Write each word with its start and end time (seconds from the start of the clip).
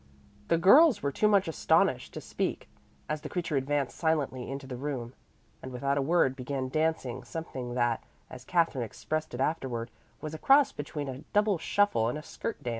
The 0.47 0.57
girls 0.57 1.03
were 1.03 1.11
too 1.11 1.27
much 1.27 1.47
astonished 1.47 2.11
to 2.15 2.21
speak, 2.21 2.67
as 3.07 3.21
the 3.21 3.29
creature 3.29 3.55
advanced 3.55 3.95
silently 3.95 4.49
into 4.49 4.65
the 4.65 4.75
room, 4.75 5.13
and 5.61 5.71
without 5.71 5.95
a 5.95 6.01
word 6.01 6.35
began 6.35 6.69
dancing 6.69 7.23
something 7.23 7.75
that, 7.75 8.03
as 8.27 8.43
Katherine 8.43 8.83
expressed 8.83 9.35
it 9.35 9.39
afterward, 9.39 9.91
was 10.19 10.33
a 10.33 10.39
cross 10.39 10.71
between 10.71 11.07
a 11.07 11.19
double 11.33 11.59
shuffle 11.59 12.07
and 12.07 12.17
a 12.17 12.23
skirt 12.23 12.63
dance. 12.63 12.69